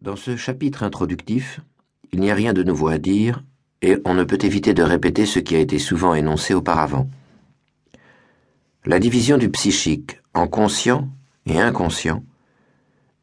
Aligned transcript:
Dans 0.00 0.14
ce 0.14 0.36
chapitre 0.36 0.84
introductif, 0.84 1.60
il 2.12 2.20
n'y 2.20 2.30
a 2.30 2.34
rien 2.34 2.52
de 2.52 2.62
nouveau 2.62 2.86
à 2.86 2.98
dire 2.98 3.42
et 3.82 3.96
on 4.04 4.14
ne 4.14 4.22
peut 4.22 4.38
éviter 4.42 4.72
de 4.72 4.84
répéter 4.84 5.26
ce 5.26 5.40
qui 5.40 5.56
a 5.56 5.58
été 5.58 5.80
souvent 5.80 6.14
énoncé 6.14 6.54
auparavant. 6.54 7.10
La 8.86 9.00
division 9.00 9.38
du 9.38 9.50
psychique 9.50 10.20
en 10.34 10.46
conscient 10.46 11.08
et 11.46 11.60
inconscient 11.60 12.22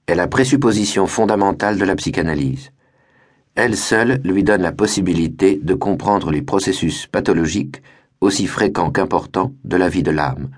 est 0.07 0.15
la 0.15 0.27
présupposition 0.27 1.07
fondamentale 1.07 1.77
de 1.77 1.85
la 1.85 1.96
psychanalyse. 1.96 2.72
Elle 3.55 3.78
seule 3.78 4.19
lui 4.26 4.44
donne 4.44 4.62
la 4.62 4.73
possibilité 4.73 5.57
de 5.63 5.76
comprendre 5.76 6.29
les 6.29 6.42
processus 6.42 7.07
pathologiques 7.07 7.81
aussi 8.19 8.47
fréquents 8.47 8.92
qu'importants 8.92 9.53
de 9.63 9.78
la 9.78 9.87
vie 9.87 10.03
de 10.03 10.12
l'âme 10.12 10.49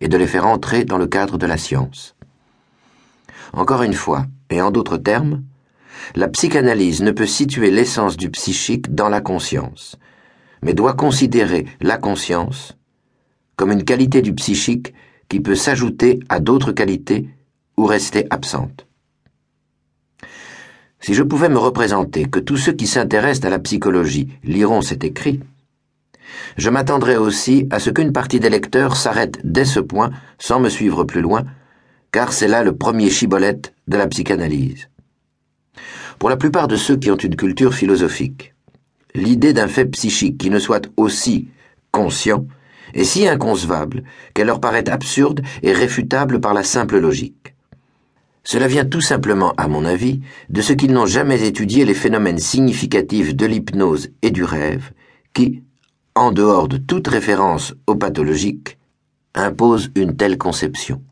et 0.00 0.08
de 0.08 0.16
les 0.16 0.26
faire 0.26 0.48
entrer 0.48 0.84
dans 0.84 0.98
le 0.98 1.06
cadre 1.06 1.38
de 1.38 1.46
la 1.46 1.58
science. 1.58 2.13
Encore 3.56 3.84
une 3.84 3.94
fois, 3.94 4.26
et 4.50 4.60
en 4.60 4.72
d'autres 4.72 4.96
termes, 4.96 5.44
la 6.16 6.26
psychanalyse 6.26 7.02
ne 7.02 7.12
peut 7.12 7.26
situer 7.26 7.70
l'essence 7.70 8.16
du 8.16 8.28
psychique 8.30 8.92
dans 8.94 9.08
la 9.08 9.20
conscience, 9.20 9.96
mais 10.62 10.74
doit 10.74 10.94
considérer 10.94 11.66
la 11.80 11.96
conscience 11.96 12.76
comme 13.54 13.70
une 13.70 13.84
qualité 13.84 14.22
du 14.22 14.34
psychique 14.34 14.92
qui 15.28 15.38
peut 15.38 15.54
s'ajouter 15.54 16.18
à 16.28 16.40
d'autres 16.40 16.72
qualités 16.72 17.28
ou 17.76 17.84
rester 17.86 18.26
absente. 18.30 18.88
Si 20.98 21.14
je 21.14 21.22
pouvais 21.22 21.48
me 21.48 21.58
représenter 21.58 22.24
que 22.24 22.40
tous 22.40 22.56
ceux 22.56 22.72
qui 22.72 22.88
s'intéressent 22.88 23.46
à 23.46 23.50
la 23.50 23.60
psychologie 23.60 24.30
liront 24.42 24.82
cet 24.82 25.04
écrit, 25.04 25.40
je 26.56 26.70
m'attendrais 26.70 27.16
aussi 27.16 27.68
à 27.70 27.78
ce 27.78 27.90
qu'une 27.90 28.12
partie 28.12 28.40
des 28.40 28.50
lecteurs 28.50 28.96
s'arrête 28.96 29.38
dès 29.44 29.64
ce 29.64 29.78
point 29.78 30.10
sans 30.40 30.58
me 30.58 30.68
suivre 30.68 31.04
plus 31.04 31.20
loin 31.20 31.44
car 32.14 32.32
c'est 32.32 32.46
là 32.46 32.62
le 32.62 32.76
premier 32.76 33.10
chibolette 33.10 33.74
de 33.88 33.96
la 33.96 34.06
psychanalyse. 34.06 34.88
Pour 36.20 36.30
la 36.30 36.36
plupart 36.36 36.68
de 36.68 36.76
ceux 36.76 36.96
qui 36.96 37.10
ont 37.10 37.16
une 37.16 37.34
culture 37.34 37.74
philosophique, 37.74 38.54
l'idée 39.16 39.52
d'un 39.52 39.66
fait 39.66 39.86
psychique 39.86 40.38
qui 40.38 40.48
ne 40.48 40.60
soit 40.60 40.88
aussi 40.96 41.48
conscient 41.90 42.46
est 42.94 43.02
si 43.02 43.26
inconcevable 43.26 44.04
qu'elle 44.32 44.46
leur 44.46 44.60
paraît 44.60 44.88
absurde 44.88 45.42
et 45.64 45.72
réfutable 45.72 46.40
par 46.40 46.54
la 46.54 46.62
simple 46.62 47.00
logique. 47.00 47.56
Cela 48.44 48.68
vient 48.68 48.84
tout 48.84 49.00
simplement, 49.00 49.52
à 49.56 49.66
mon 49.66 49.84
avis, 49.84 50.20
de 50.50 50.62
ce 50.62 50.72
qu'ils 50.72 50.92
n'ont 50.92 51.06
jamais 51.06 51.44
étudié 51.44 51.84
les 51.84 51.94
phénomènes 51.94 52.38
significatifs 52.38 53.34
de 53.34 53.46
l'hypnose 53.46 54.10
et 54.22 54.30
du 54.30 54.44
rêve 54.44 54.92
qui, 55.32 55.64
en 56.14 56.30
dehors 56.30 56.68
de 56.68 56.76
toute 56.76 57.08
référence 57.08 57.74
au 57.88 57.96
pathologique, 57.96 58.78
imposent 59.34 59.90
une 59.96 60.14
telle 60.14 60.38
conception. 60.38 61.02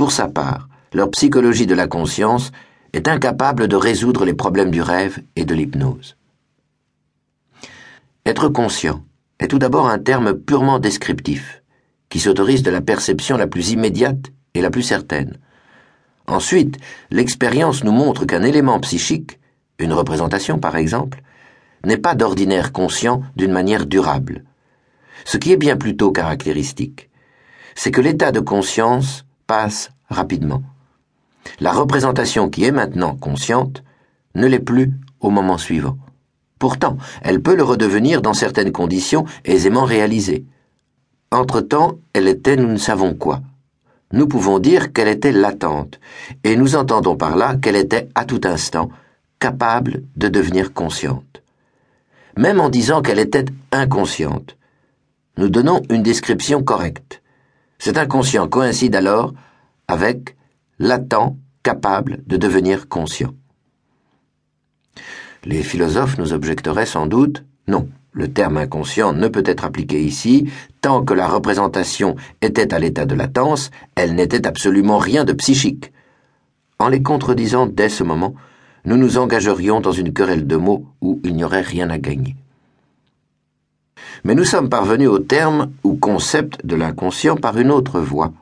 Pour 0.00 0.12
sa 0.12 0.28
part, 0.28 0.66
leur 0.94 1.10
psychologie 1.10 1.66
de 1.66 1.74
la 1.74 1.86
conscience 1.86 2.52
est 2.94 3.06
incapable 3.06 3.68
de 3.68 3.76
résoudre 3.76 4.24
les 4.24 4.32
problèmes 4.32 4.70
du 4.70 4.80
rêve 4.80 5.18
et 5.36 5.44
de 5.44 5.54
l'hypnose. 5.54 6.16
Être 8.24 8.48
conscient 8.48 9.04
est 9.40 9.48
tout 9.48 9.58
d'abord 9.58 9.90
un 9.90 9.98
terme 9.98 10.32
purement 10.32 10.78
descriptif, 10.78 11.62
qui 12.08 12.18
s'autorise 12.18 12.62
de 12.62 12.70
la 12.70 12.80
perception 12.80 13.36
la 13.36 13.46
plus 13.46 13.72
immédiate 13.72 14.32
et 14.54 14.62
la 14.62 14.70
plus 14.70 14.84
certaine. 14.84 15.36
Ensuite, 16.26 16.78
l'expérience 17.10 17.84
nous 17.84 17.92
montre 17.92 18.24
qu'un 18.24 18.42
élément 18.42 18.80
psychique, 18.80 19.38
une 19.78 19.92
représentation 19.92 20.58
par 20.58 20.76
exemple, 20.76 21.20
n'est 21.84 21.98
pas 21.98 22.14
d'ordinaire 22.14 22.72
conscient 22.72 23.20
d'une 23.36 23.52
manière 23.52 23.84
durable. 23.84 24.44
Ce 25.26 25.36
qui 25.36 25.52
est 25.52 25.58
bien 25.58 25.76
plutôt 25.76 26.10
caractéristique, 26.10 27.10
c'est 27.74 27.90
que 27.90 28.00
l'état 28.00 28.32
de 28.32 28.40
conscience 28.40 29.26
rapidement. 30.08 30.62
La 31.58 31.72
représentation 31.72 32.48
qui 32.48 32.64
est 32.64 32.72
maintenant 32.72 33.16
consciente 33.16 33.82
ne 34.34 34.46
l'est 34.46 34.58
plus 34.60 34.92
au 35.20 35.30
moment 35.30 35.58
suivant. 35.58 35.96
Pourtant, 36.58 36.98
elle 37.22 37.42
peut 37.42 37.56
le 37.56 37.62
redevenir 37.62 38.22
dans 38.22 38.34
certaines 38.34 38.72
conditions 38.72 39.24
aisément 39.44 39.84
réalisées. 39.84 40.44
Entre-temps, 41.32 41.98
elle 42.12 42.28
était 42.28 42.56
nous 42.56 42.68
ne 42.68 42.76
savons 42.76 43.14
quoi. 43.14 43.40
Nous 44.12 44.26
pouvons 44.26 44.58
dire 44.58 44.92
qu'elle 44.92 45.08
était 45.08 45.32
latente, 45.32 46.00
et 46.42 46.56
nous 46.56 46.74
entendons 46.74 47.16
par 47.16 47.36
là 47.36 47.56
qu'elle 47.56 47.76
était 47.76 48.08
à 48.14 48.24
tout 48.24 48.40
instant 48.44 48.90
capable 49.38 50.02
de 50.16 50.28
devenir 50.28 50.72
consciente. 50.72 51.42
Même 52.36 52.60
en 52.60 52.68
disant 52.68 53.02
qu'elle 53.02 53.20
était 53.20 53.46
inconsciente, 53.72 54.56
nous 55.38 55.48
donnons 55.48 55.82
une 55.88 56.02
description 56.02 56.62
correcte. 56.62 57.19
Cet 57.80 57.96
inconscient 57.96 58.46
coïncide 58.46 58.94
alors 58.94 59.32
avec 59.88 60.36
latent 60.78 61.34
capable 61.62 62.22
de 62.26 62.36
devenir 62.36 62.88
conscient. 62.88 63.32
Les 65.44 65.62
philosophes 65.62 66.18
nous 66.18 66.34
objecteraient 66.34 66.84
sans 66.84 67.06
doute 67.06 67.42
non, 67.68 67.88
le 68.12 68.28
terme 68.28 68.58
inconscient 68.58 69.14
ne 69.14 69.28
peut 69.28 69.44
être 69.46 69.64
appliqué 69.64 70.02
ici, 70.02 70.50
tant 70.82 71.02
que 71.02 71.14
la 71.14 71.26
représentation 71.26 72.16
était 72.42 72.74
à 72.74 72.78
l'état 72.78 73.06
de 73.06 73.14
latence, 73.14 73.70
elle 73.94 74.14
n'était 74.14 74.46
absolument 74.46 74.98
rien 74.98 75.24
de 75.24 75.32
psychique. 75.32 75.90
En 76.78 76.88
les 76.88 77.02
contredisant 77.02 77.66
dès 77.66 77.88
ce 77.88 78.04
moment, 78.04 78.34
nous 78.84 78.98
nous 78.98 79.16
engagerions 79.16 79.80
dans 79.80 79.92
une 79.92 80.12
querelle 80.12 80.46
de 80.46 80.56
mots 80.56 80.84
où 81.00 81.18
il 81.24 81.34
n'y 81.34 81.44
aurait 81.44 81.62
rien 81.62 81.88
à 81.88 81.98
gagner. 81.98 82.36
Mais 84.24 84.34
nous 84.34 84.44
sommes 84.44 84.68
parvenus 84.68 85.08
au 85.08 85.18
terme 85.18 85.72
ou 85.84 85.96
concept 85.96 86.64
de 86.64 86.76
l'inconscient 86.76 87.36
par 87.36 87.58
une 87.58 87.70
autre 87.70 88.00
voie, 88.00 88.32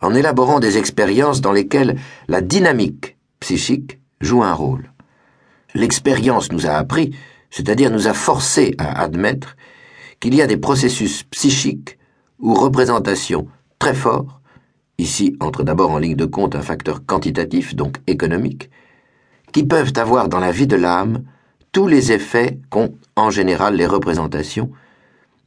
en 0.00 0.14
élaborant 0.14 0.60
des 0.60 0.78
expériences 0.78 1.40
dans 1.40 1.52
lesquelles 1.52 1.96
la 2.28 2.40
dynamique 2.40 3.16
psychique 3.40 3.98
joue 4.20 4.42
un 4.42 4.52
rôle. 4.52 4.92
L'expérience 5.74 6.52
nous 6.52 6.66
a 6.66 6.70
appris, 6.70 7.14
c'est-à-dire 7.50 7.90
nous 7.90 8.06
a 8.06 8.12
forcé 8.12 8.74
à 8.78 9.00
admettre 9.02 9.56
qu'il 10.20 10.34
y 10.34 10.42
a 10.42 10.46
des 10.46 10.56
processus 10.56 11.22
psychiques 11.24 11.98
ou 12.38 12.54
représentations 12.54 13.46
très 13.78 13.94
forts, 13.94 14.40
ici 14.98 15.36
entre 15.40 15.62
d'abord 15.62 15.92
en 15.92 15.98
ligne 15.98 16.16
de 16.16 16.24
compte 16.24 16.56
un 16.56 16.62
facteur 16.62 17.04
quantitatif, 17.04 17.74
donc 17.74 17.98
économique, 18.06 18.70
qui 19.52 19.64
peuvent 19.64 19.92
avoir 19.96 20.28
dans 20.28 20.40
la 20.40 20.52
vie 20.52 20.66
de 20.66 20.76
l'âme 20.76 21.22
tous 21.72 21.86
les 21.86 22.12
effets 22.12 22.58
qu'ont 22.70 22.94
en 23.16 23.30
général 23.30 23.76
les 23.76 23.86
représentations, 23.86 24.70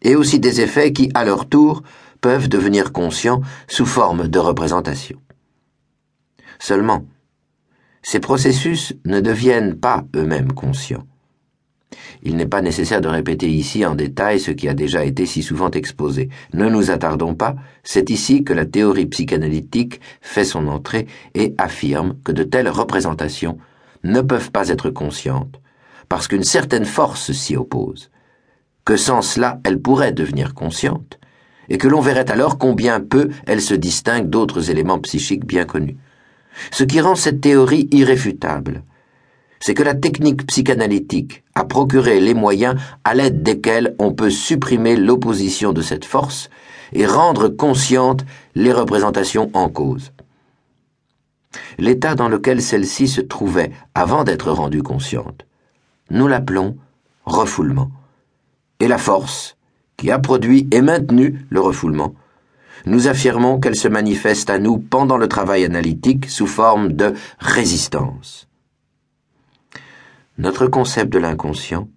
et 0.01 0.15
aussi 0.15 0.39
des 0.39 0.61
effets 0.61 0.93
qui, 0.93 1.09
à 1.13 1.25
leur 1.25 1.47
tour, 1.47 1.83
peuvent 2.21 2.49
devenir 2.49 2.91
conscients 2.91 3.41
sous 3.67 3.85
forme 3.85 4.27
de 4.27 4.39
représentation. 4.39 5.19
Seulement, 6.59 7.05
ces 8.03 8.19
processus 8.19 8.93
ne 9.05 9.19
deviennent 9.19 9.75
pas 9.75 10.05
eux-mêmes 10.15 10.53
conscients. 10.53 11.05
Il 12.23 12.35
n'est 12.35 12.47
pas 12.47 12.61
nécessaire 12.61 13.01
de 13.01 13.07
répéter 13.07 13.49
ici 13.49 13.85
en 13.85 13.95
détail 13.95 14.39
ce 14.39 14.51
qui 14.51 14.69
a 14.69 14.75
déjà 14.75 15.03
été 15.03 15.25
si 15.25 15.41
souvent 15.41 15.71
exposé. 15.71 16.29
Ne 16.53 16.69
nous 16.69 16.91
attardons 16.91 17.33
pas, 17.33 17.55
c'est 17.83 18.11
ici 18.11 18.43
que 18.43 18.53
la 18.53 18.65
théorie 18.65 19.07
psychanalytique 19.07 19.99
fait 20.21 20.45
son 20.45 20.67
entrée 20.67 21.07
et 21.33 21.55
affirme 21.57 22.15
que 22.23 22.31
de 22.31 22.43
telles 22.43 22.69
représentations 22.69 23.57
ne 24.03 24.21
peuvent 24.21 24.51
pas 24.51 24.69
être 24.69 24.89
conscientes, 24.89 25.59
parce 26.09 26.27
qu'une 26.27 26.43
certaine 26.43 26.85
force 26.85 27.31
s'y 27.31 27.55
oppose 27.55 28.10
que 28.85 28.97
sans 28.97 29.21
cela 29.21 29.59
elle 29.63 29.79
pourrait 29.79 30.11
devenir 30.11 30.53
consciente, 30.53 31.19
et 31.69 31.77
que 31.77 31.87
l'on 31.87 32.01
verrait 32.01 32.29
alors 32.31 32.57
combien 32.57 32.99
peu 32.99 33.29
elle 33.45 33.61
se 33.61 33.73
distingue 33.73 34.29
d'autres 34.29 34.69
éléments 34.69 34.99
psychiques 34.99 35.45
bien 35.45 35.65
connus. 35.65 35.97
Ce 36.71 36.83
qui 36.83 36.99
rend 36.99 37.15
cette 37.15 37.41
théorie 37.41 37.87
irréfutable, 37.91 38.83
c'est 39.59 39.73
que 39.73 39.83
la 39.83 39.93
technique 39.93 40.45
psychanalytique 40.47 41.43
a 41.55 41.63
procuré 41.63 42.19
les 42.19 42.33
moyens 42.33 42.75
à 43.03 43.13
l'aide 43.13 43.43
desquels 43.43 43.95
on 43.99 44.11
peut 44.11 44.31
supprimer 44.31 44.95
l'opposition 44.95 45.71
de 45.71 45.81
cette 45.81 46.05
force 46.05 46.49
et 46.93 47.05
rendre 47.05 47.47
conscientes 47.47 48.25
les 48.55 48.73
représentations 48.73 49.49
en 49.53 49.69
cause. 49.69 50.11
L'état 51.77 52.15
dans 52.15 52.27
lequel 52.27 52.61
celle-ci 52.61 53.07
se 53.07 53.21
trouvait 53.21 53.71
avant 53.93 54.23
d'être 54.23 54.51
rendue 54.51 54.83
consciente, 54.83 55.45
nous 56.09 56.27
l'appelons 56.27 56.75
refoulement 57.25 57.91
et 58.81 58.87
la 58.87 58.97
force 58.97 59.55
qui 59.95 60.11
a 60.11 60.19
produit 60.19 60.67
et 60.71 60.81
maintenu 60.81 61.45
le 61.49 61.61
refoulement. 61.61 62.15
Nous 62.87 63.07
affirmons 63.07 63.59
qu'elle 63.59 63.75
se 63.75 63.87
manifeste 63.87 64.49
à 64.49 64.57
nous 64.57 64.79
pendant 64.79 65.17
le 65.17 65.27
travail 65.27 65.63
analytique 65.63 66.27
sous 66.29 66.47
forme 66.47 66.93
de 66.93 67.13
résistance. 67.37 68.47
Notre 70.39 70.65
concept 70.65 71.13
de 71.13 71.19
l'inconscient 71.19 71.87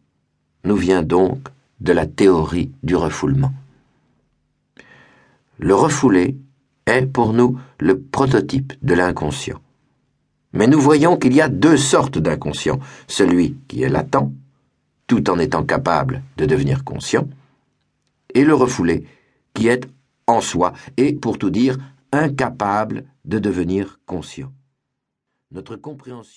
nous 0.64 0.76
vient 0.76 1.02
donc 1.02 1.48
de 1.80 1.92
la 1.92 2.06
théorie 2.06 2.70
du 2.82 2.96
refoulement. 2.96 3.52
Le 5.58 5.74
refoulé 5.74 6.36
est 6.84 7.06
pour 7.06 7.32
nous 7.32 7.58
le 7.78 7.98
prototype 7.98 8.74
de 8.82 8.92
l'inconscient. 8.92 9.60
Mais 10.52 10.66
nous 10.66 10.80
voyons 10.80 11.16
qu'il 11.16 11.34
y 11.34 11.40
a 11.40 11.48
deux 11.48 11.78
sortes 11.78 12.18
d'inconscient, 12.18 12.78
celui 13.08 13.56
qui 13.68 13.82
est 13.82 13.88
latent 13.88 14.30
tout 15.06 15.30
en 15.30 15.38
étant 15.38 15.64
capable 15.64 16.22
de 16.36 16.46
devenir 16.46 16.84
conscient, 16.84 17.28
et 18.34 18.44
le 18.44 18.54
refoulé, 18.54 19.06
qui 19.52 19.68
est 19.68 19.86
en 20.26 20.40
soi 20.40 20.72
et, 20.96 21.14
pour 21.14 21.38
tout 21.38 21.50
dire, 21.50 21.78
incapable 22.12 23.04
de 23.24 23.38
devenir 23.38 24.00
conscient. 24.06 24.52
Notre 25.50 25.76
compréhension 25.76 26.34